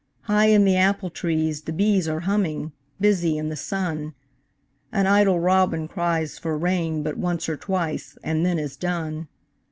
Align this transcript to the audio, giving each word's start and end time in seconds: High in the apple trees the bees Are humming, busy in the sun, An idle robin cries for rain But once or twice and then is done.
High 0.21 0.47
in 0.47 0.65
the 0.65 0.77
apple 0.77 1.11
trees 1.11 1.61
the 1.61 1.71
bees 1.71 2.07
Are 2.07 2.21
humming, 2.21 2.71
busy 2.99 3.37
in 3.37 3.49
the 3.49 3.55
sun, 3.55 4.15
An 4.91 5.05
idle 5.05 5.39
robin 5.39 5.87
cries 5.87 6.39
for 6.39 6.57
rain 6.57 7.03
But 7.03 7.17
once 7.19 7.47
or 7.47 7.55
twice 7.55 8.17
and 8.23 8.43
then 8.43 8.57
is 8.57 8.75
done. 8.75 9.27